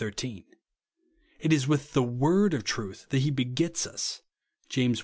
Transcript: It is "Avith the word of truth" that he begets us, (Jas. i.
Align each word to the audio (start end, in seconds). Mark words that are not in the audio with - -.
It 1.37 1.53
is 1.53 1.67
"Avith 1.67 1.91
the 1.91 2.01
word 2.01 2.55
of 2.55 2.63
truth" 2.63 3.05
that 3.09 3.19
he 3.19 3.29
begets 3.29 3.85
us, 3.85 4.23
(Jas. 4.67 4.97
i. 4.97 4.99